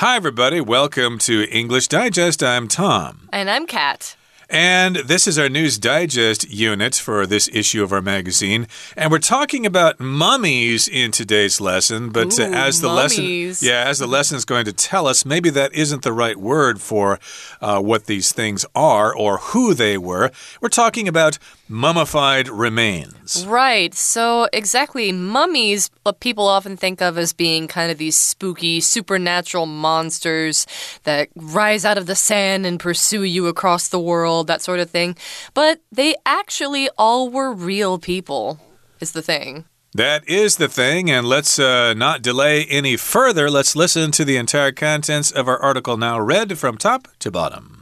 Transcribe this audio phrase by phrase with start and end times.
[0.00, 0.62] Hi, everybody.
[0.62, 2.42] Welcome to English Digest.
[2.42, 3.28] I'm Tom.
[3.34, 4.16] And I'm Kat.
[4.48, 8.66] And this is our News Digest unit for this issue of our magazine.
[8.96, 12.08] And we're talking about mummies in today's lesson.
[12.08, 13.60] But Ooh, uh, as the mummies.
[13.60, 16.38] lesson, yeah, as the lesson is going to tell us, maybe that isn't the right
[16.38, 17.20] word for
[17.60, 20.30] uh, what these things are or who they were.
[20.62, 21.38] We're talking about
[21.70, 23.46] mummified remains.
[23.46, 23.94] Right.
[23.94, 29.66] So, exactly, mummies, what people often think of as being kind of these spooky, supernatural
[29.66, 30.66] monsters
[31.04, 34.90] that rise out of the sand and pursue you across the world, that sort of
[34.90, 35.16] thing.
[35.54, 38.58] But they actually all were real people,
[39.00, 39.64] is the thing.
[39.94, 43.50] That is the thing, and let's uh, not delay any further.
[43.50, 47.79] Let's listen to the entire contents of our article now read from top to bottom.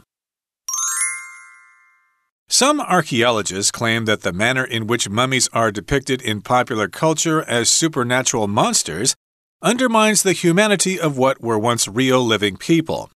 [2.51, 7.69] Some archaeologists claim that the manner in which mummies are depicted in popular culture as
[7.69, 9.15] supernatural monsters
[9.61, 13.11] undermines the humanity of what were once real living people.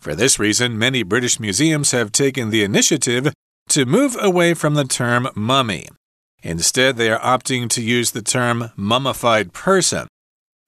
[0.00, 3.34] For this reason, many British museums have taken the initiative
[3.68, 5.88] to move away from the term mummy.
[6.42, 10.08] Instead, they are opting to use the term mummified person.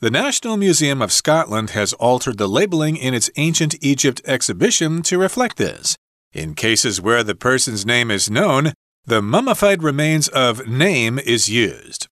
[0.00, 5.16] The National Museum of Scotland has altered the labeling in its Ancient Egypt exhibition to
[5.16, 5.96] reflect this.
[6.32, 8.72] In cases where the person's name is known,
[9.04, 12.06] the mummified remains of name is used.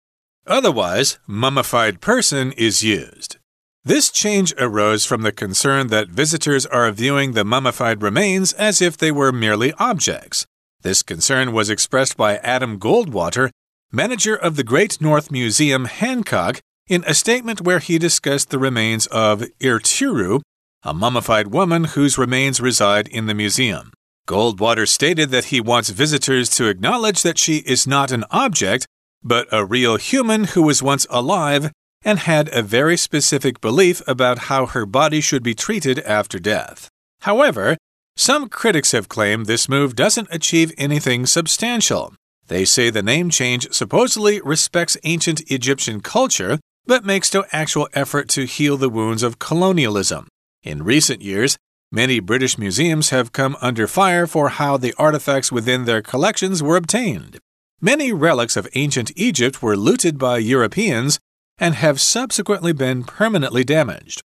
[0.47, 3.37] Otherwise, mummified person is used.
[3.85, 8.97] This change arose from the concern that visitors are viewing the mummified remains as if
[8.97, 10.47] they were merely objects.
[10.83, 13.51] This concern was expressed by Adam Goldwater,
[13.93, 19.07] manager of the Great North Museum, Hancock, in a statement where he discussed the remains
[19.09, 20.41] of Irtiru,
[20.83, 23.93] a mummified woman whose remains reside in the museum.
[24.27, 28.87] Goldwater stated that he wants visitors to acknowledge that she is not an object,
[29.23, 31.71] but a real human who was once alive
[32.05, 36.89] and had a very specific belief about how her body should be treated after death.
[37.21, 37.77] However,
[38.17, 42.15] some critics have claimed this move doesn't achieve anything substantial.
[42.49, 48.29] They say the name change supposedly respects ancient Egyptian culture, but makes no actual effort
[48.31, 50.29] to heal the wounds of colonialism.
[50.63, 51.57] In recent years,
[51.93, 56.77] Many British museums have come under fire for how the artifacts within their collections were
[56.77, 57.39] obtained.
[57.81, 61.21] Many relics of ancient Egypt were looted by Europeans
[61.59, 64.23] and have subsequently been permanently damaged.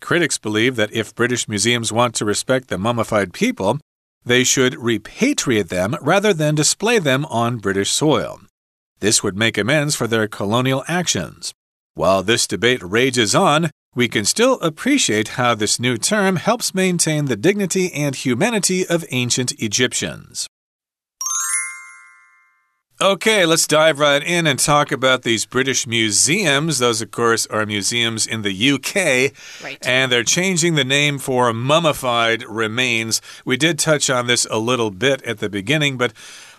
[0.00, 3.78] Critics believe that if British museums want to respect the mummified people,
[4.24, 8.40] they should repatriate them rather than display them on British soil.
[9.00, 11.52] This would make amends for their colonial actions.
[11.94, 17.26] While this debate rages on, we can still appreciate how this new term helps maintain
[17.26, 20.48] the dignity and humanity of ancient Egyptians.
[23.00, 26.78] Okay, let's dive right in and talk about these British museums.
[26.78, 29.34] Those, of course, are museums in the UK.
[29.62, 29.84] Right.
[29.84, 33.20] And they're changing the name for mummified remains.
[33.44, 36.12] We did touch on this a little bit at the beginning, but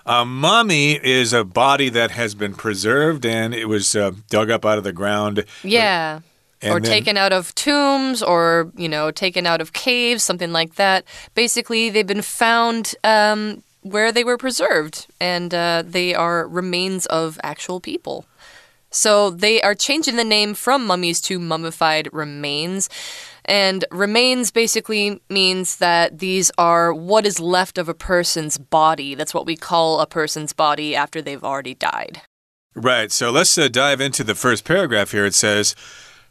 [0.06, 4.66] a mummy is a body that has been preserved and it was uh, dug up
[4.66, 5.45] out of the ground.
[5.63, 6.19] Yeah.
[6.62, 10.52] And or then- taken out of tombs or, you know, taken out of caves, something
[10.52, 11.04] like that.
[11.34, 17.40] Basically, they've been found um, where they were preserved, and uh, they are remains of
[17.44, 18.26] actual people.
[18.90, 22.90] So they are changing the name from mummies to mummified remains.
[23.44, 29.14] And remains basically means that these are what is left of a person's body.
[29.14, 32.22] That's what we call a person's body after they've already died.
[32.74, 35.26] Right, so let's uh, dive into the first paragraph here.
[35.26, 35.76] It says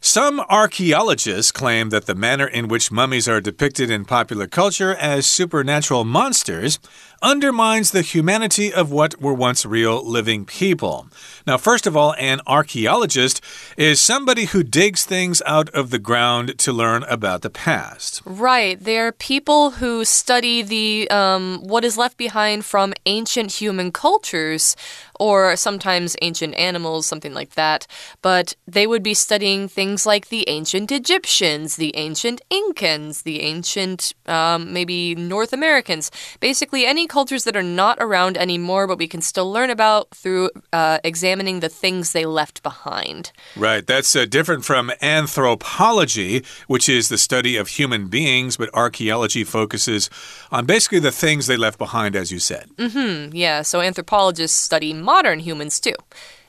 [0.05, 5.25] Some archaeologists claim that the manner in which mummies are depicted in popular culture as
[5.25, 6.77] supernatural monsters
[7.21, 11.07] undermines the humanity of what were once real living people.
[11.47, 13.41] Now, first of all, an archaeologist
[13.77, 18.21] is somebody who digs things out of the ground to learn about the past.
[18.25, 18.79] Right.
[18.79, 24.75] They're people who study the um, what is left behind from ancient human cultures,
[25.19, 27.87] or sometimes ancient animals, something like that.
[28.21, 34.13] But they would be studying things like the ancient Egyptians, the ancient Incans, the ancient
[34.27, 36.11] um, maybe North Americans.
[36.39, 40.49] Basically, any cultures that are not around anymore, but we can still learn about through
[40.73, 43.31] uh, examining the things they left behind.
[43.55, 49.43] Right, that's uh, different from anthropology, which is the study of human beings, but archaeology
[49.43, 50.09] focuses
[50.51, 52.69] on basically the things they left behind, as you said.
[52.79, 55.95] Hmm, yeah, so anthropologists study modern humans too.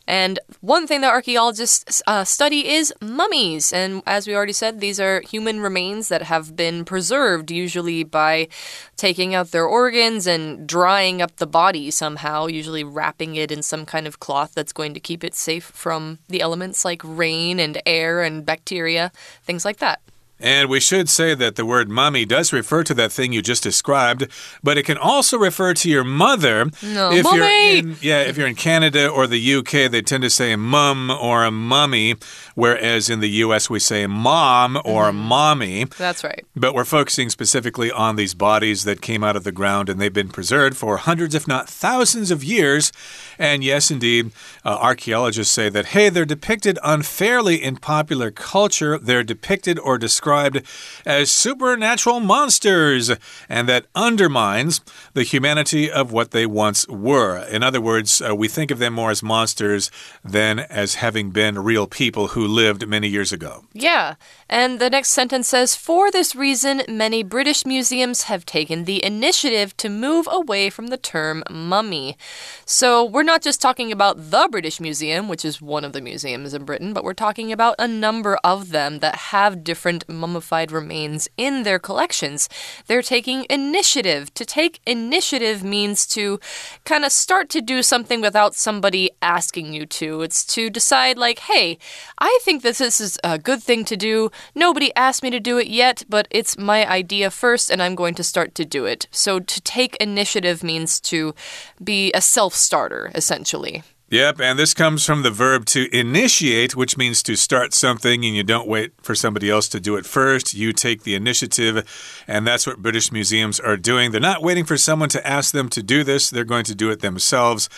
[0.06, 3.72] And one thing that archaeologists uh, study is mummies.
[3.72, 8.48] And as we already said, these are human remains that have been preserved, usually by
[8.96, 13.84] taking out their organs and drying up the body somehow, usually wrapping it in some
[13.84, 17.80] kind of cloth that's going to keep it safe from the elements like rain and
[17.84, 19.10] air and bacteria,
[19.44, 20.00] things like that.
[20.38, 23.62] And we should say that the word mummy does refer to that thing you just
[23.62, 24.28] described,
[24.62, 26.66] but it can also refer to your mother.
[26.82, 27.36] No, if mummy!
[27.38, 31.10] you're in, yeah, if you're in Canada or the UK, they tend to say mum
[31.10, 32.16] or a mummy,
[32.56, 35.28] whereas in the US we say mom or Mm-hmm.
[35.28, 35.84] mommy.
[35.84, 36.44] That's right.
[36.56, 40.12] But we're focusing specifically on these bodies that came out of the ground and they've
[40.12, 42.90] been preserved for hundreds, if not thousands of years.
[43.38, 44.32] And yes, indeed,
[44.64, 48.98] uh, archaeologists say that, hey, they're depicted unfairly in popular culture.
[48.98, 50.62] They're depicted or described
[51.04, 53.10] as supernatural monsters,
[53.48, 54.80] and that undermines
[55.12, 57.44] the humanity of what they once were.
[57.46, 59.90] In other words, uh, we think of them more as monsters
[60.24, 63.64] than as having been real people who lived many years ago.
[63.72, 64.14] Yeah.
[64.48, 69.76] And the next sentence says For this reason, many British museums have taken the initiative
[69.78, 72.16] to move away from the term mummy.
[72.64, 76.54] So we're not just talking about the British Museum, which is one of the museums
[76.54, 81.28] in Britain, but we're talking about a number of them that have different mummified remains
[81.36, 82.48] in their collections.
[82.86, 84.32] They're taking initiative.
[84.34, 86.38] To take initiative means to
[86.84, 90.22] kind of start to do something without somebody asking you to.
[90.22, 91.78] It's to decide, like, hey,
[92.18, 94.30] I think that this is a good thing to do.
[94.54, 98.14] Nobody asked me to do it yet, but it's my idea first, and I'm going
[98.14, 99.06] to start to do it.
[99.10, 101.34] So to take initiative means to
[101.82, 103.82] be a self starter, essentially.
[104.08, 108.36] Yep, and this comes from the verb to initiate, which means to start something and
[108.36, 110.54] you don't wait for somebody else to do it first.
[110.54, 114.12] You take the initiative, and that's what British museums are doing.
[114.12, 116.88] They're not waiting for someone to ask them to do this, they're going to do
[116.90, 117.68] it themselves,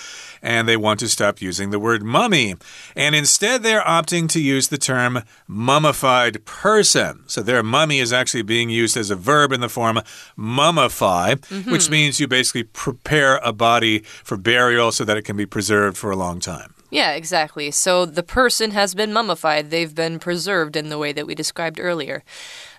[0.42, 2.54] and they want to stop using the word mummy.
[2.96, 7.24] And instead, they're opting to use the term mummified person.
[7.26, 10.00] So their mummy is actually being used as a verb in the form
[10.36, 11.70] mummify, mm-hmm.
[11.70, 15.96] which means you basically prepare a body for burial so that it can be preserved
[15.96, 16.74] for a long time.
[16.90, 17.70] Yeah, exactly.
[17.70, 21.78] So the person has been mummified, they've been preserved in the way that we described
[21.78, 22.24] earlier.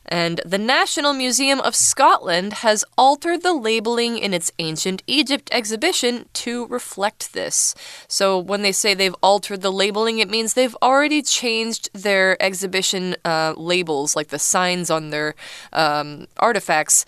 [0.09, 6.27] And the National Museum of Scotland has altered the labeling in its Ancient Egypt exhibition
[6.33, 7.75] to reflect this.
[8.07, 13.15] So when they say they've altered the labeling, it means they've already changed their exhibition
[13.23, 15.35] uh, labels, like the signs on their
[15.71, 17.05] um, artifacts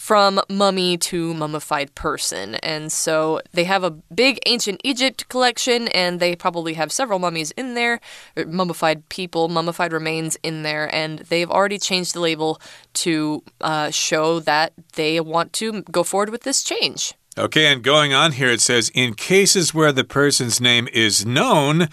[0.00, 2.54] from mummy to mummified person.
[2.54, 7.50] And so they have a big ancient Egypt collection, and they probably have several mummies
[7.50, 8.00] in there,
[8.46, 12.58] mummified people, mummified remains in there, and they've already changed the label
[12.94, 17.12] to uh, show that they want to go forward with this change.
[17.36, 21.88] Okay, and going on here, it says in cases where the person's name is known,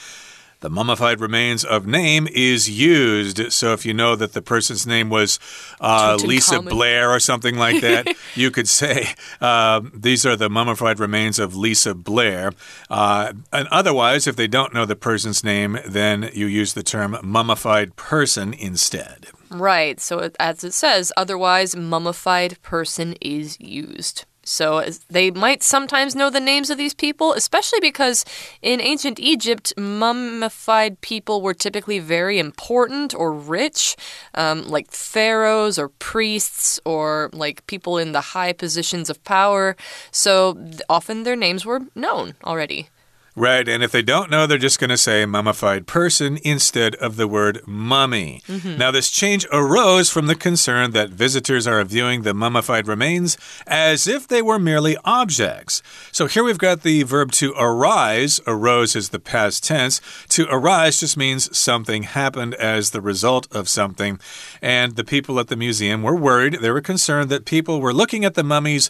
[0.59, 3.51] the mummified remains of name is used.
[3.51, 5.39] So if you know that the person's name was
[5.80, 9.09] uh, Lisa Blair or something like that, you could say
[9.39, 12.51] uh, these are the mummified remains of Lisa Blair.
[12.89, 17.18] Uh, and otherwise, if they don't know the person's name, then you use the term
[17.21, 19.27] mummified person instead.
[19.50, 20.00] Right.
[20.00, 24.25] So, as it says, otherwise, mummified person is used.
[24.48, 28.24] So, they might sometimes know the names of these people, especially because
[28.62, 33.98] in ancient Egypt, mummified people were typically very important or rich,
[34.36, 39.76] um, like pharaohs or priests or like people in the high positions of power.
[40.12, 40.58] So,
[40.88, 42.88] often their names were known already.
[43.38, 47.18] Right, and if they don't know, they're just going to say mummified person instead of
[47.18, 48.42] the word mummy.
[48.48, 48.80] Mm-hmm.
[48.80, 54.08] Now, this change arose from the concern that visitors are viewing the mummified remains as
[54.08, 55.84] if they were merely objects.
[56.12, 58.41] So here we've got the verb to arise.
[58.48, 60.01] Arose is the past tense.
[60.29, 64.20] To arise just means something happened as the result of something.
[64.63, 66.58] And the people at the museum were worried.
[66.60, 68.89] They were concerned that people were looking at the mummies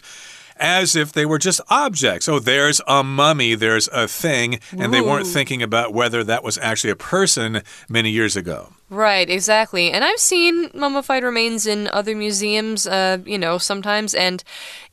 [0.58, 2.28] as if they were just objects.
[2.28, 6.58] Oh, there's a mummy, there's a thing, and they weren't thinking about whether that was
[6.58, 8.72] actually a person many years ago.
[8.90, 9.90] Right, exactly.
[9.90, 14.42] And I've seen mummified remains in other museums, uh, you know, sometimes, and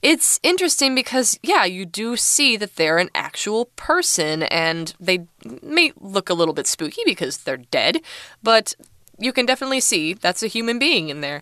[0.01, 5.27] it's interesting because, yeah, you do see that they're an actual person, and they
[5.61, 8.01] may look a little bit spooky because they're dead,
[8.43, 8.73] but
[9.17, 11.41] you can definitely see that's a human being in there.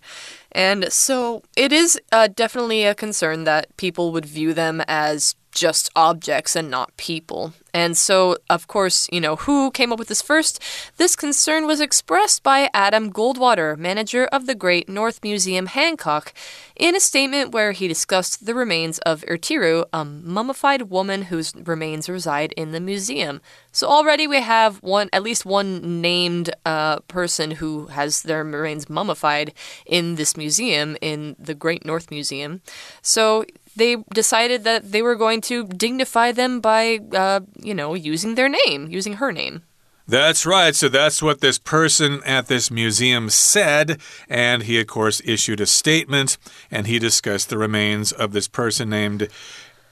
[0.54, 5.90] And so it is uh, definitely a concern that people would view them as just
[5.96, 7.54] objects and not people.
[7.74, 10.62] And so, of course, you know, who came up with this first?
[10.98, 16.34] This concern was expressed by Adam Goldwater, manager of the Great North Museum Hancock,
[16.76, 22.08] in a statement where he discussed the remains of Ertiru, a mummified woman whose remains
[22.08, 23.42] reside in the museum.
[23.72, 28.88] So already we have one, at least one named uh, person who has their remains
[28.88, 29.52] mummified
[29.88, 32.62] in this museum, in the Great North Museum.
[33.02, 33.46] So
[33.76, 38.50] they decided that they were going to dignify them by, uh, you know, using their
[38.50, 39.64] name, using her name.
[40.06, 40.76] That's right.
[40.76, 44.02] So that's what this person at this museum said.
[44.28, 46.38] And he, of course, issued a statement
[46.70, 49.30] and he discussed the remains of this person named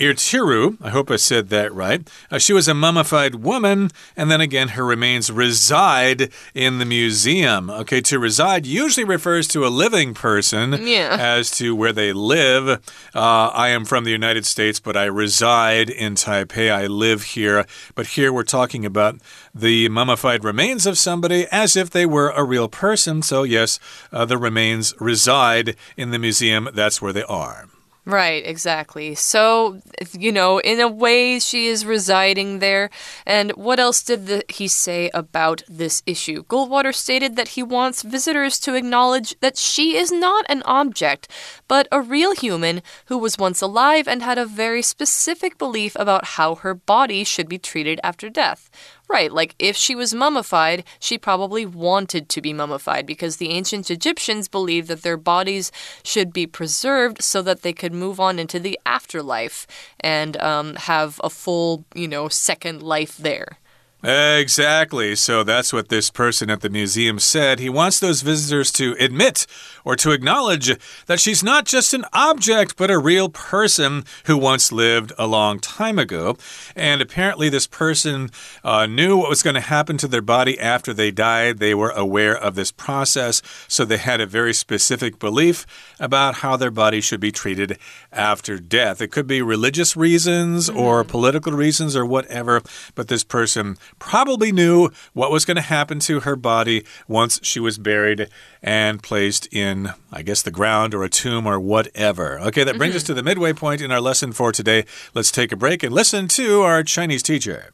[0.02, 2.10] Irtiru, I hope I said that right.
[2.32, 7.70] Uh, she was a mummified woman, and then again, her remains reside in the museum.
[7.70, 11.16] Okay, to reside usually refers to a living person yeah.
[11.20, 12.82] as to where they live.
[13.14, 16.72] Uh, I am from the United States, but I reside in Taipei.
[16.72, 17.68] I live here.
[17.94, 19.22] But here we're talking about
[19.54, 23.22] the mummified remains of somebody as if they were a real person.
[23.22, 23.78] So, yes,
[24.12, 26.70] uh, the remains reside in the museum.
[26.74, 27.71] That's where they are.
[28.04, 29.14] Right, exactly.
[29.14, 29.80] So,
[30.18, 32.90] you know, in a way, she is residing there.
[33.28, 36.44] And what else did the, he say about this issue?
[36.46, 41.28] Goldwater stated that he wants visitors to acknowledge that she is not an object,
[41.68, 46.26] but a real human who was once alive and had a very specific belief about
[46.26, 48.72] how her body should be treated after death.
[49.12, 53.92] Right, like if she was mummified, she probably wanted to be mummified because the ancient
[53.92, 55.70] Egyptians believed that their bodies
[56.02, 59.68] should be preserved so that they could move on into the afterlife
[60.00, 63.58] and um, have a full, you know, second life there.
[64.04, 65.16] Exactly.
[65.16, 67.60] So that's what this person at the museum said.
[67.60, 69.46] He wants those visitors to admit
[69.86, 74.72] or to acknowledge that she's not just an object, but a real person who once
[74.72, 76.36] lived a long time ago.
[76.76, 78.32] And apparently, this person
[78.64, 81.60] uh, knew what was going to happen to their body after they died.
[81.60, 85.66] They were aware of this process, so they had a very specific belief
[86.00, 87.78] about how their body should be treated
[88.12, 89.00] after death.
[89.00, 92.62] It could be religious reasons mm or political reasons or whatever,
[92.96, 97.61] but this person probably knew what was going to happen to her body once she
[97.61, 98.29] was buried
[98.63, 102.39] and placed in, I guess, the ground or a tomb or whatever.
[102.49, 103.03] Okay, that brings mm -hmm.
[103.03, 104.85] us to the midway point in our lesson for today.
[105.15, 107.73] Let's take a break and listen to our Chinese teacher.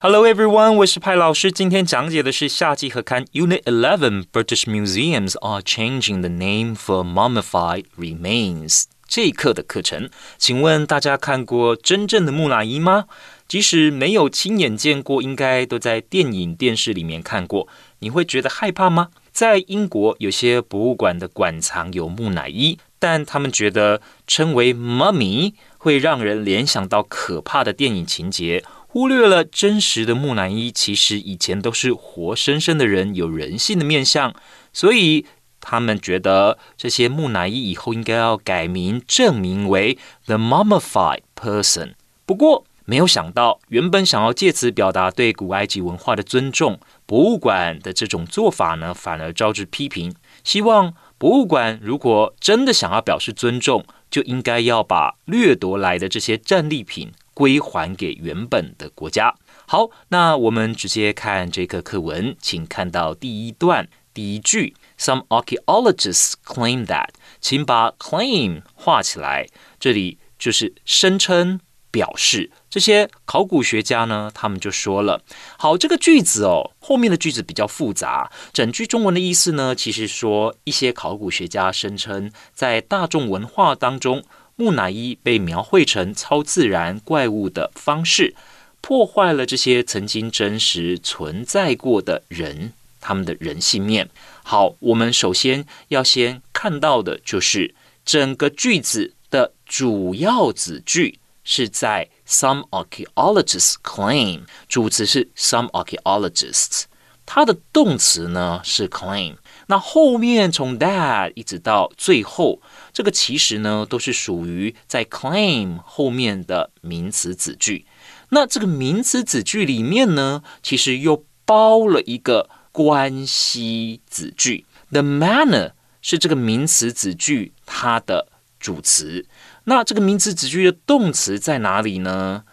[0.00, 1.50] Hello everyone，我是派老师。
[1.50, 8.84] 今天讲解的是夏季合刊 Unit Eleven。British museums are changing the name for mummified remains。
[9.08, 13.06] 这一课的课程，请问大家看过真正的木乃伊吗？
[13.49, 17.67] 即使没有亲眼见过，应该都在电影、电视里面看过。
[17.97, 19.09] 你会觉得害怕吗？
[19.31, 34.31] 在英国，有些博物馆的馆藏有木乃伊，但他们觉得称为 mummy 会让人联想到可怕的电影情节，忽略了真实的木乃伊其实以前都是活生生的人，有人性的面相，
[34.71, 35.25] 所以
[35.59, 41.93] 他们觉得这些木乃伊以后应该要改名正名为 the mummified person。
[42.25, 50.11] 不过，没有想到，原本想要借此表达对古埃及文化的尊重，博物馆的这种做法呢，反而招致批评。
[50.43, 59.35] 希望博物馆如果真的想要表示尊重，就应该要把掠夺来的这些战利品归还给原本的国家。
[59.67, 69.45] 好，那我们直接看这个课文，请看到第一段第一句：Some archaeologists claim that，请把 claim 画起来，
[69.79, 71.59] 这里就是声称。
[71.91, 75.21] 表示这些考古学家呢，他们就说了：
[75.57, 78.31] 好，这个句子哦，后面的句子比较复杂。
[78.53, 84.23] 整句中文的意思呢，其实说一些考古学家声称，在大众文化当中，
[84.55, 88.35] 木乃伊被描绘成超自然怪物的方式，
[88.81, 94.09] 破坏了这些曾经真实存在过的人他们的人性面。
[94.43, 97.73] 好，我们首先要先看到的就是
[98.05, 101.19] 整个句子的主要子句。
[101.51, 106.83] 是在 some archaeologists claim，主词是 some archaeologists，
[107.25, 109.37] 它的动词呢是 claim。
[109.65, 112.61] 那后面从 that 一直到最后，
[112.93, 117.87] 这个其实呢都是属于在 claim 后面的名词子句。
[118.29, 124.67] 那这个名词子句里面呢，其实又包了一个关系子句。
[124.91, 125.71] The manner
[126.03, 128.27] 是这个名词子句它的
[128.59, 129.25] 主词。
[129.65, 132.43] 那这个名词子句的动词在哪里呢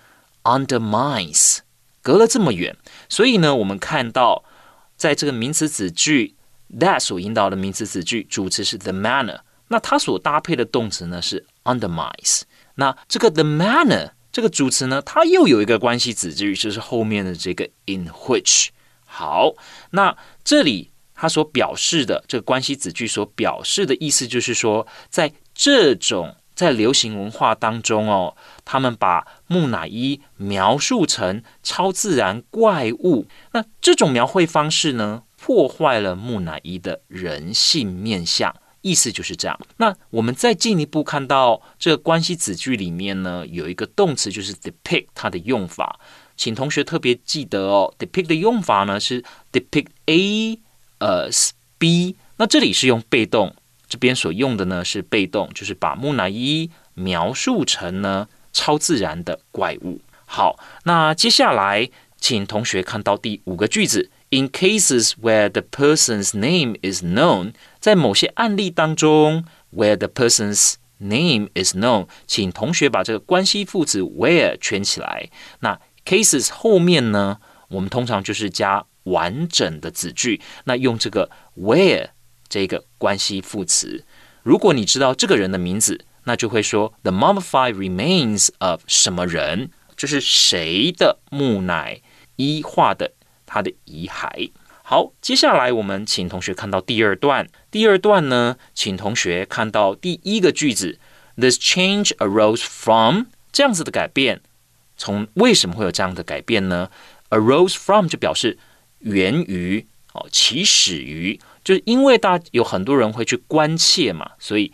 [0.42, 1.58] ？Undermines，
[2.02, 2.76] 隔了这么远，
[3.08, 4.44] 所以呢，我们看到
[4.96, 6.36] 在这个名词子句
[6.78, 12.42] that 所引导的名词子句，主词是 the manner，那它所搭配的动词呢是 undermines。
[12.74, 18.68] 那这个 the manner 这个主词呢，它又有一个关系子句，就是后面的这个 in which。
[19.06, 19.54] 好，
[19.90, 28.34] 那这里它所表示的这个关系子句所表示的意思，就是说在这种在流行文化当中哦，
[28.64, 39.60] 他们把木乃伊描述成超自然怪物，那这种描绘方式呢，破坏了木乃伊的人性面相，意思就是这样。
[39.76, 46.00] 那我们再进一步看到这个关系子句里面呢，有一个动词就是 depict，它的用法
[46.36, 49.22] 请同学特别记得哦，depict 的用法呢是
[49.52, 50.58] depict A
[50.98, 51.28] 呃
[51.78, 53.54] B，那这里是用被动，
[53.88, 60.00] 这边所用的呢是被动，就是把木乃伊描述成呢超自然的怪物。
[60.24, 61.88] 好，那接下来
[62.18, 75.30] 请同学看到第五个句子，In cases where the person's name is known，在某些案例当中，where the person's name is known，请同学把这个关系副词 where 圈起来。
[75.60, 77.38] 那 cases 后面呢，
[77.68, 82.08] 我们通常就是加完整的子句，那用这个 where
[82.48, 84.04] 这个关系副词。
[84.42, 92.00] 如果你知道这个人的名字，那就会说 the mummified remains of 什么人，就是谁的木乃
[92.36, 93.12] 伊化的
[93.44, 94.50] 他的遗骸。
[94.82, 97.48] 好，接下来我们请同学看到第二段。
[97.70, 100.98] 第二段呢，请同学看到第一个句子
[101.36, 104.42] ，This change arose from 这样子的改变。
[104.96, 106.90] 从为什么会有这样的改变呢
[107.30, 108.58] ？arose from 就表示
[109.00, 114.71] 源于哦，起始于，就是因为大有很多人会去关切嘛，所以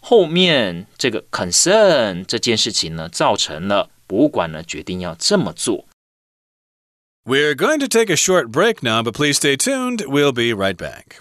[0.00, 5.86] 后面这个 concern 这件事情呢，造成了博物馆呢决定要这么做。
[7.24, 10.06] We're going to take a short break now, but please stay tuned.
[10.06, 11.20] We'll be right back.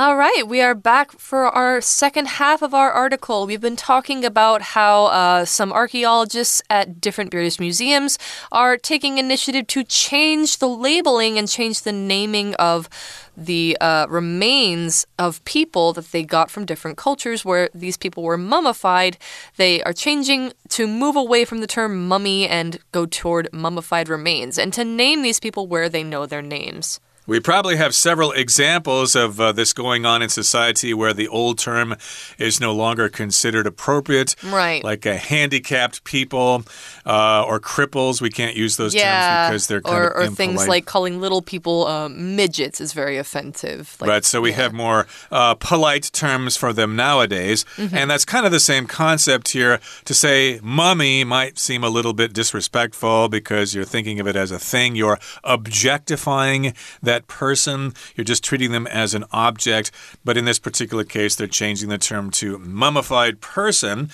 [0.00, 3.46] All right, we are back for our second half of our article.
[3.46, 8.18] We've been talking about how uh, some archaeologists at different British museums
[8.50, 12.88] are taking initiative to change the labeling and change the naming of
[13.36, 18.38] the uh, remains of people that they got from different cultures where these people were
[18.38, 19.18] mummified.
[19.58, 24.58] They are changing to move away from the term mummy and go toward mummified remains
[24.58, 27.00] and to name these people where they know their names.
[27.30, 31.60] We probably have several examples of uh, this going on in society where the old
[31.60, 31.94] term
[32.38, 34.34] is no longer considered appropriate.
[34.42, 34.82] Right.
[34.82, 36.64] Like uh, handicapped people
[37.06, 38.20] uh, or cripples.
[38.20, 40.36] We can't use those yeah, terms because they're kind or, of or impolite.
[40.38, 43.96] things like calling little people uh, midgets is very offensive.
[44.00, 44.56] Like, right, so we yeah.
[44.56, 47.64] have more uh, polite terms for them nowadays.
[47.76, 47.96] Mm-hmm.
[47.96, 49.78] And that's kind of the same concept here.
[50.06, 54.50] To say mummy might seem a little bit disrespectful because you're thinking of it as
[54.50, 54.96] a thing.
[54.96, 59.90] You're objectifying that person, you're just treating them as an object.
[60.24, 64.10] But in this particular case, they're changing the term to mummified person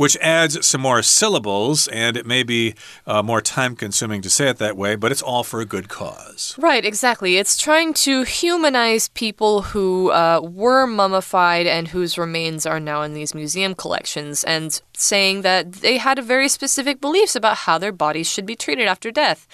[0.00, 2.74] which adds some more syllables, and it may be
[3.06, 5.90] uh, more time consuming to say it that way, but it's all for a good
[5.90, 6.56] cause.
[6.58, 7.36] Right, exactly.
[7.36, 13.12] It's trying to humanize people who uh, were mummified and whose remains are now in
[13.12, 17.92] these museum collections, and saying that they had a very specific beliefs about how their
[17.92, 19.46] bodies should be treated after death.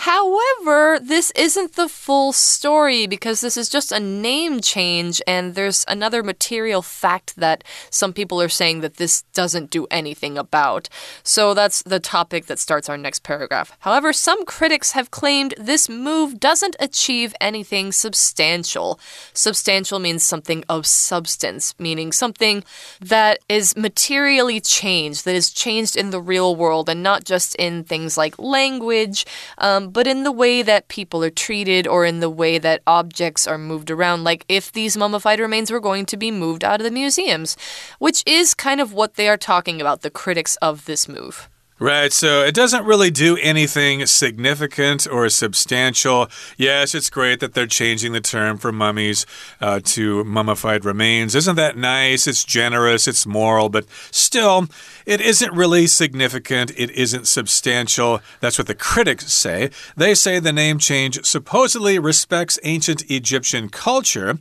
[0.00, 5.84] However, this isn't the full story because this is just a name change, and there's
[5.88, 10.88] another material fact that some people are saying that this doesn't do anything about.
[11.22, 13.76] So that's the topic that starts our next paragraph.
[13.80, 18.98] However, some critics have claimed this move doesn't achieve anything substantial.
[19.34, 22.64] Substantial means something of substance, meaning something
[23.02, 27.84] that is materially changed, that is changed in the real world, and not just in
[27.84, 29.26] things like language.
[29.58, 33.46] Um, but in the way that people are treated or in the way that objects
[33.46, 36.84] are moved around, like if these mummified remains were going to be moved out of
[36.84, 37.56] the museums,
[37.98, 41.49] which is kind of what they are talking about, the critics of this move.
[41.82, 46.28] Right, so it doesn't really do anything significant or substantial.
[46.58, 49.24] Yes, it's great that they're changing the term from mummies
[49.62, 51.34] uh, to mummified remains.
[51.34, 52.26] Isn't that nice?
[52.26, 54.66] It's generous, it's moral, but still,
[55.06, 56.70] it isn't really significant.
[56.76, 58.20] It isn't substantial.
[58.40, 59.70] That's what the critics say.
[59.96, 64.38] They say the name change supposedly respects ancient Egyptian culture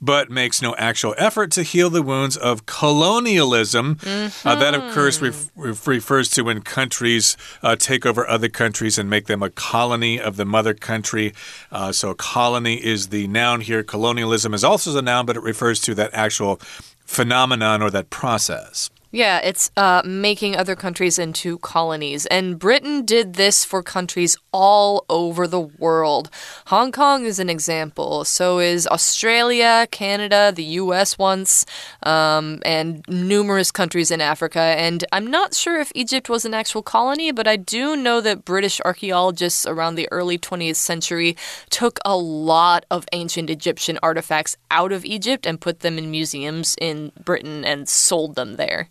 [0.00, 3.86] but makes no actual effort to heal the wounds of colonialism.
[3.86, 4.46] Mm -hmm.
[4.46, 5.50] uh, that, of course, ref
[5.86, 10.36] refers to when countries uh, take over other countries and make them a colony of
[10.36, 11.32] the mother country.
[11.72, 13.82] Uh, so, colony is the noun here.
[13.84, 16.58] Colonialism is also the noun, but it refers to that actual
[17.06, 18.90] phenomenon or that process.
[19.12, 22.26] Yeah, it's uh, making other countries into colonies.
[22.26, 26.30] And Britain did this for countries all over the world.
[26.66, 28.24] Hong Kong is an example.
[28.24, 31.66] So is Australia, Canada, the US once,
[32.04, 34.60] um, and numerous countries in Africa.
[34.60, 38.44] And I'm not sure if Egypt was an actual colony, but I do know that
[38.44, 41.36] British archaeologists around the early 20th century
[41.68, 46.76] took a lot of ancient Egyptian artifacts out of Egypt and put them in museums
[46.80, 48.88] in Britain and sold them there.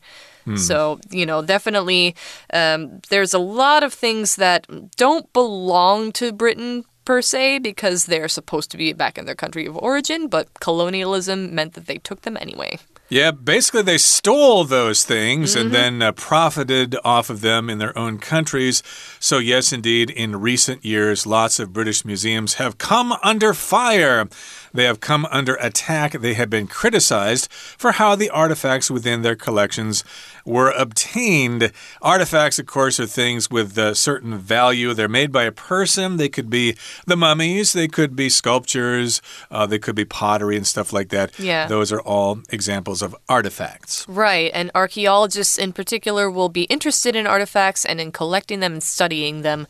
[0.58, 2.15] So, you know, definitely
[2.54, 8.28] um, there's a lot of things that don't belong to Britain per se because they're
[8.28, 12.21] supposed to be back in their country of origin, but colonialism meant that they took
[12.21, 12.78] them anyway.
[13.10, 15.62] Yeah, basically, they stole those things Mm -hmm.
[15.62, 18.84] and then uh, profited off of them in their own countries.
[19.19, 24.28] So, yes, indeed, in recent years, lots of British museums have come under fire.
[24.73, 26.13] They have come under attack.
[26.13, 30.03] They have been criticized for how the artifacts within their collections
[30.45, 31.71] were obtained.
[32.01, 34.93] Artifacts, of course, are things with a certain value.
[34.93, 36.17] They're made by a person.
[36.17, 40.65] They could be the mummies, they could be sculptures, uh, they could be pottery and
[40.65, 41.38] stuff like that.
[41.39, 41.67] Yeah.
[41.67, 44.08] Those are all examples of artifacts.
[44.08, 48.84] Right, and archaeologists in particular will be interested in artifacts and in collecting them and
[48.84, 49.67] studying them.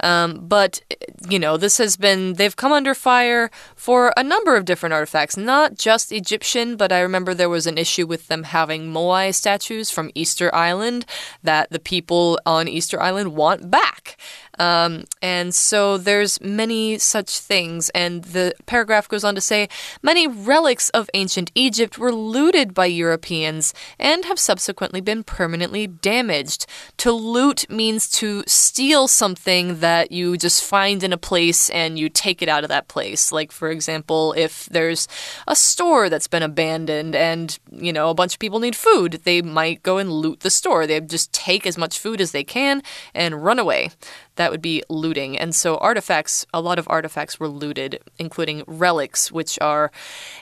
[0.00, 0.80] Um, but,
[1.28, 5.36] you know, this has been, they've come under fire for a number of different artifacts,
[5.36, 9.90] not just Egyptian, but I remember there was an issue with them having Moai statues
[9.90, 11.06] from Easter Island
[11.42, 14.16] that the people on Easter Island want back.
[14.58, 17.90] Um, and so there's many such things.
[17.90, 19.68] And the paragraph goes on to say
[20.02, 26.66] many relics of ancient Egypt were looted by Europeans and have subsequently been permanently damaged.
[26.98, 32.08] To loot means to steal something that you just find in a place and you
[32.08, 33.32] take it out of that place.
[33.32, 35.08] Like, for example, if there's
[35.46, 39.42] a store that's been abandoned and, you know, a bunch of people need food, they
[39.42, 40.86] might go and loot the store.
[40.86, 42.82] They just take as much food as they can
[43.14, 43.90] and run away
[44.36, 45.38] that would be looting.
[45.38, 49.90] And so artifacts, a lot of artifacts were looted, including relics, which are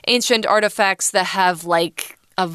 [0.07, 2.49] ancient artifacts that have like a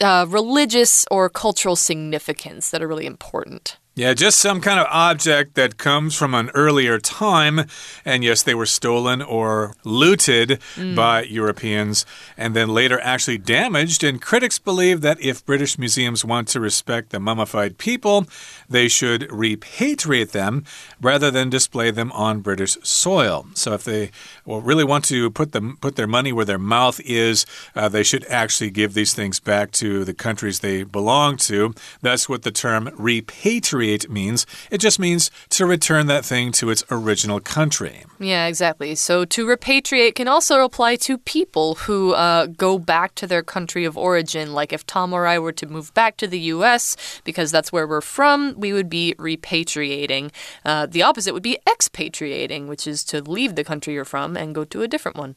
[0.00, 3.78] uh, religious or cultural significance that are really important.
[3.98, 7.66] Yeah, just some kind of object that comes from an earlier time.
[8.04, 10.94] And yes, they were stolen or looted mm.
[10.94, 12.06] by Europeans
[12.36, 14.04] and then later actually damaged.
[14.04, 18.28] And critics believe that if British museums want to respect the mummified people,
[18.68, 20.64] they should repatriate them
[21.02, 23.48] rather than display them on British soil.
[23.54, 24.12] So if they
[24.44, 28.04] well, really want to put them put their money where their mouth is, uh, they
[28.04, 31.74] should actually give these things back to the countries they belong to.
[32.00, 34.46] That's what the term repatriate repatriate means.
[34.70, 38.04] It just means to return that thing to its original country.
[38.18, 38.94] Yeah, exactly.
[38.94, 43.84] So to repatriate can also apply to people who uh, go back to their country
[43.84, 44.52] of origin.
[44.52, 46.96] Like if Tom or I were to move back to the U.S.
[47.24, 50.30] because that's where we're from, we would be repatriating.
[50.64, 54.54] Uh, the opposite would be expatriating, which is to leave the country you're from and
[54.54, 55.34] go to a different one.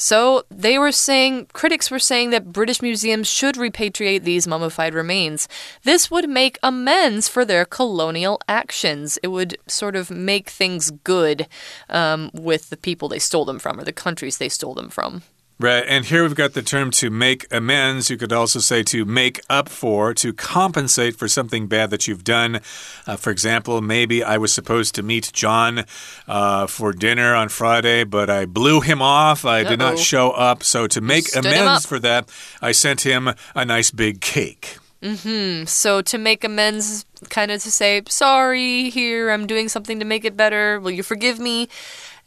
[0.00, 5.46] So they were saying, critics were saying that British museums should repatriate these mummified remains.
[5.82, 9.18] This would make amends for their colonial actions.
[9.22, 11.46] It would sort of make things good
[11.90, 15.20] um, with the people they stole them from or the countries they stole them from.
[15.60, 18.08] Right, and here we've got the term to make amends.
[18.08, 22.24] You could also say to make up for, to compensate for something bad that you've
[22.24, 22.60] done.
[23.06, 25.84] Uh, for example, maybe I was supposed to meet John
[26.26, 29.44] uh, for dinner on Friday, but I blew him off.
[29.44, 29.68] I uh -oh.
[29.68, 30.64] did not show up.
[30.64, 32.30] So, to make amends for that,
[32.62, 34.78] I sent him a nice big cake.
[35.02, 35.66] Mm hmm.
[35.66, 40.26] So, to make amends, kind of to say, sorry, here, I'm doing something to make
[40.26, 40.80] it better.
[40.80, 41.68] Will you forgive me?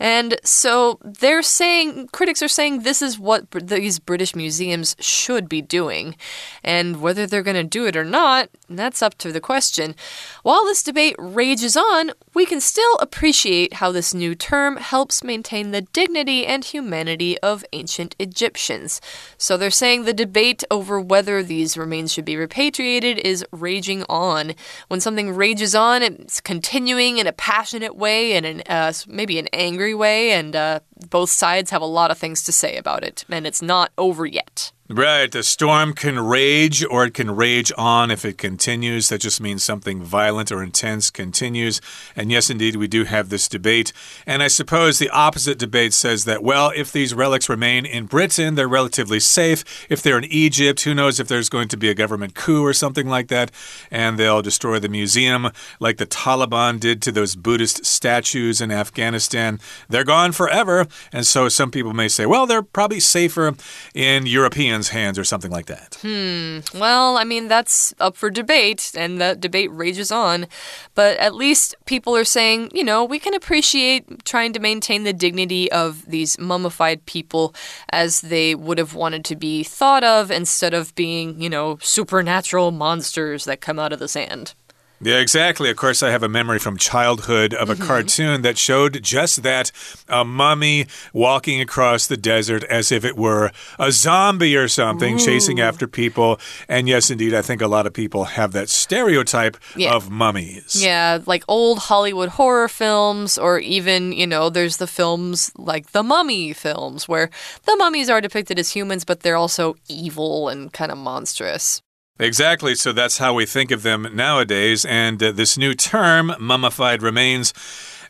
[0.04, 5.62] And so they're saying, critics are saying this is what these British museums should be
[5.62, 6.18] doing.
[6.62, 9.96] And whether they're going to do it or not, that's up to the question.
[10.42, 15.72] While this debate rages on, we can still appreciate how this new term helps maintain
[15.72, 19.00] the dignity and humanity of ancient Egyptians.
[19.38, 24.54] So they're saying the debate over whether these remains should be repatriated is raging on.
[24.90, 29.48] When something rages on, it's continuing in a passionate way and in, uh, maybe an
[29.54, 33.26] angry way, and uh, both sides have a lot of things to say about it,
[33.30, 34.72] and it's not over yet.
[34.90, 35.32] Right.
[35.32, 39.08] The storm can rage or it can rage on if it continues.
[39.08, 41.80] That just means something violent or intense continues.
[42.18, 43.94] And yes, indeed, we do have this debate.
[44.28, 48.56] And I suppose the opposite debate says that, well, if these relics remain in Britain,
[48.56, 49.88] they're relatively safe.
[49.90, 52.74] If they're in Egypt, who knows if there's going to be a government coup or
[52.74, 53.52] something like that,
[53.90, 59.62] and they'll destroy the museum like the Taliban did to those Buddhist statues in Afghanistan.
[59.88, 60.88] They're gone forever.
[61.12, 63.56] And so some people may say, well, they're probably safer
[63.94, 65.98] in Europeans' hands or something like that.
[66.02, 66.60] Hmm.
[66.78, 70.48] Well, I mean, that's up for debate, and that debate rages on.
[70.96, 75.14] But at least people are saying, you know, we can appreciate trying to maintain the
[75.14, 77.54] dignity of these mummified people
[77.90, 82.72] as they would have wanted to be thought of instead of being, you know, supernatural
[82.72, 84.54] monsters that come out of the sand.
[85.02, 85.70] Yeah, exactly.
[85.70, 87.84] Of course, I have a memory from childhood of a Mm-hmm.
[87.88, 89.72] cartoon that showed just that
[90.08, 95.60] a mummy walking across the desert as if it were a zombie or something, chasing
[95.60, 96.40] after people.
[96.70, 99.94] And yes, indeed, I think a lot of people have that stereotype Yeah.
[99.94, 100.82] of mummies.
[100.82, 106.04] Yeah, like old Hollywood horror films, or even, you know, there's the films like the
[106.04, 107.30] mummy films, where
[107.66, 111.82] the mummies are depicted as humans, but they're also evil and kind of monstrous.
[112.20, 112.76] Exactly.
[112.76, 114.86] So that's how we think of them nowadays.
[114.86, 117.54] And uh, this new term, mummified remains,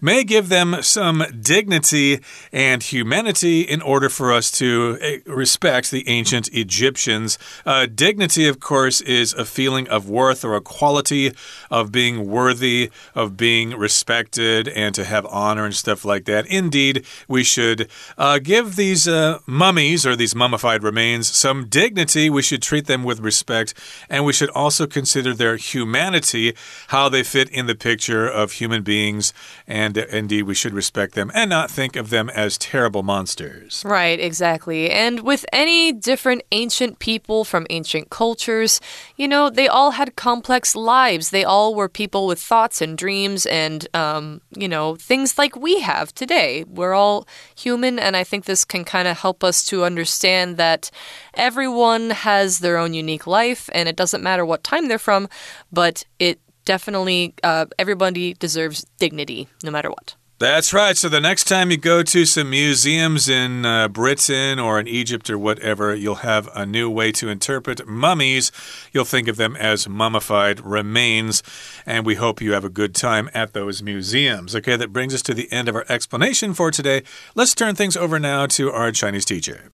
[0.03, 2.19] may give them some dignity
[2.51, 7.39] and humanity in order for us to eh, respect the ancient Egyptians.
[7.65, 11.31] Uh, dignity, of course, is a feeling of worth or a quality
[11.71, 16.45] of being worthy, of being respected, and to have honor and stuff like that.
[16.47, 17.87] Indeed, we should
[18.17, 22.29] uh, give these uh, mummies or these mummified remains some dignity.
[22.29, 23.73] We should treat them with respect,
[24.09, 26.55] and we should also consider their humanity,
[26.89, 29.31] how they fit in the picture of human beings,
[29.65, 33.83] and uh, indeed, we should respect them and not think of them as terrible monsters.
[33.85, 34.89] Right, exactly.
[34.89, 38.79] And with any different ancient people from ancient cultures,
[39.15, 41.29] you know, they all had complex lives.
[41.29, 45.81] They all were people with thoughts and dreams and, um, you know, things like we
[45.81, 46.63] have today.
[46.67, 50.91] We're all human, and I think this can kind of help us to understand that
[51.33, 55.27] everyone has their own unique life, and it doesn't matter what time they're from,
[55.71, 60.14] but it definitely, uh, everybody deserves dignity no matter what.
[60.40, 60.96] That's right.
[60.96, 65.28] So the next time you go to some museums in uh, Britain or in Egypt
[65.28, 68.52] or whatever, you'll have a new way to interpret mummies.
[68.92, 71.42] You'll think of them as mummified remains.
[71.84, 74.54] And we hope you have a good time at those museums.
[74.54, 77.02] Okay, that brings us to the end of our explanation for today.
[77.34, 79.72] Let's turn things over now to our Chinese teacher.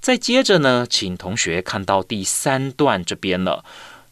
[0.00, 3.62] 再接着呢，请同学看到第三段这边了。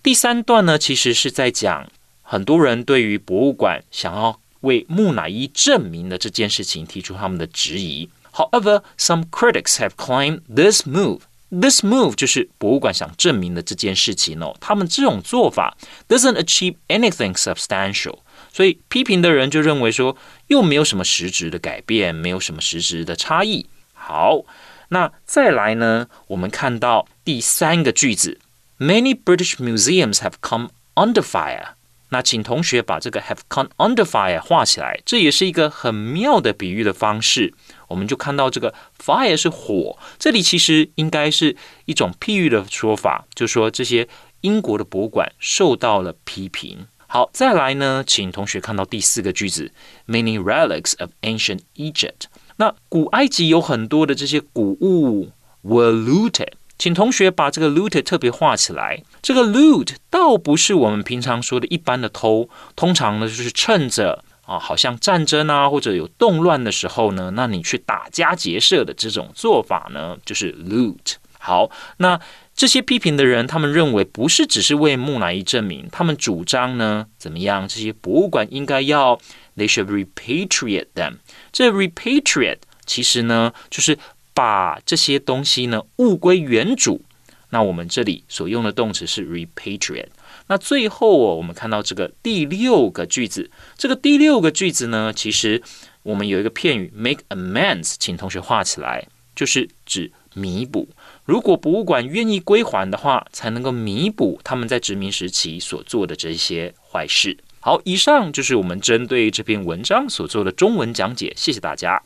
[0.02, 1.88] 第三段呢，其实是在讲
[2.22, 8.10] 很多人对于博物馆想要为木乃伊证明的这件事情提出他们的质疑。
[8.32, 11.20] However, some critics have claimed this move.
[11.50, 15.76] This move 就是博物馆想证明的这件事情哦，他们这种做法
[16.06, 18.18] doesn't achieve anything substantial，
[18.52, 20.14] 所以批评的人就认为说，
[20.48, 23.64] 又没有什么实质的改变，没有什么实质的差异。
[23.94, 24.42] 好，
[24.90, 26.08] 那再来呢？
[26.26, 28.38] 我们看到第三个句子，
[28.78, 31.68] Many British museums have come under fire。
[32.13, 37.51] 那请同学把这个 have come under fire 画起来，这也是一个很妙的比喻的方式。
[37.87, 38.71] 我们就看到这个
[39.03, 44.07] fire 是火，这里其实应该是一种譬喻的说法，就说这些
[44.41, 46.85] 英国的博物馆受到了批评。
[47.07, 49.71] 好，再来呢，请同学看到第四个句子
[50.07, 52.25] ，Many relics of ancient Egypt。
[52.57, 55.31] 那古埃及有很多的这些古物
[55.63, 59.01] were looted，请同学把这个 loot 特别画起来。
[59.21, 71.15] 这个 loot 倒不是我们平常说的一般的偷，通常呢就是趁着啊，好像战争啊或者有动乱的时候呢，那你去打家劫舍的这种做法呢，就是 loot。
[71.39, 72.19] 好，那
[72.55, 77.67] 这些批评的人，他们认为不是只是为木乃伊证明，他们主张呢怎么样？
[77.67, 79.17] 这些博物馆应该要
[79.57, 81.15] they should repatriate them。
[81.51, 83.97] 这 repatriate 其实呢就是
[84.33, 87.01] 把这些东西呢物归原主。
[87.49, 90.07] 那我们这里所用的动词是 repatriate。
[90.47, 95.61] 那最后哦，我们看到这个第六个句子，这个第六个句子呢，其实
[96.01, 100.89] 我们有一个片语 make amends，请同学画起来，就是指弥补。
[101.25, 107.37] 如果博物馆愿意归还的话，才能够弥补他们在殖民时期所做的这些坏事。
[107.59, 112.03] 好，以上就是我们针对这篇文章所做的中文讲解，谢谢大家。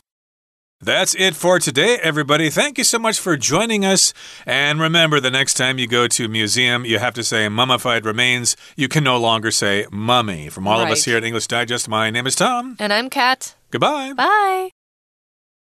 [0.80, 2.50] That's it for today, everybody.
[2.50, 4.14] Thank you so much for joining us.
[4.46, 8.04] And remember, the next time you go to a museum, you have to say mummified
[8.04, 8.56] remains.
[8.76, 10.48] You can no longer say mummy.
[10.48, 12.76] From all of us here at English Digest, my name is Tom.
[12.78, 13.56] And I'm Kat.
[13.72, 14.12] Goodbye.
[14.12, 14.70] Bye.